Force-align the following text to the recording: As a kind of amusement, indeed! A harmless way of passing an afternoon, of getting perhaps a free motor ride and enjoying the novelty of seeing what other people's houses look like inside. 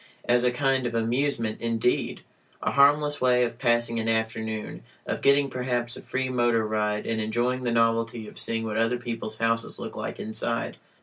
As 0.25 0.43
a 0.43 0.49
kind 0.49 0.87
of 0.87 0.95
amusement, 0.95 1.61
indeed! 1.61 2.21
A 2.63 2.71
harmless 2.71 3.21
way 3.21 3.43
of 3.43 3.59
passing 3.59 3.99
an 3.99 4.09
afternoon, 4.09 4.81
of 5.05 5.21
getting 5.21 5.47
perhaps 5.47 5.95
a 5.95 6.01
free 6.01 6.27
motor 6.27 6.65
ride 6.65 7.05
and 7.05 7.21
enjoying 7.21 7.65
the 7.65 7.71
novelty 7.71 8.27
of 8.27 8.39
seeing 8.39 8.63
what 8.65 8.77
other 8.77 8.97
people's 8.97 9.37
houses 9.37 9.77
look 9.77 9.95
like 9.95 10.19
inside. 10.19 10.77